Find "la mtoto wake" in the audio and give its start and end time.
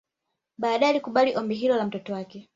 1.77-2.49